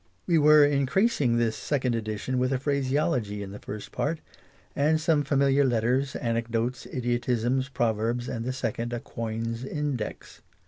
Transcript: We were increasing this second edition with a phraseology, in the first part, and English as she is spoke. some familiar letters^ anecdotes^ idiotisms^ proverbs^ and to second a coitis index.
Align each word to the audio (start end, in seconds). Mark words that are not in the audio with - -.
We 0.25 0.39
were 0.39 0.65
increasing 0.65 1.37
this 1.37 1.55
second 1.55 1.93
edition 1.93 2.39
with 2.39 2.51
a 2.51 2.57
phraseology, 2.57 3.43
in 3.43 3.51
the 3.51 3.59
first 3.59 3.91
part, 3.91 4.19
and 4.75 4.75
English 4.75 4.75
as 4.75 4.89
she 4.89 4.93
is 4.93 5.03
spoke. 5.03 5.05
some 5.13 5.23
familiar 5.25 5.63
letters^ 5.63 6.19
anecdotes^ 6.19 6.91
idiotisms^ 6.91 7.71
proverbs^ 7.71 8.27
and 8.27 8.43
to 8.45 8.51
second 8.51 8.93
a 8.93 8.99
coitis 8.99 9.63
index. 9.63 10.41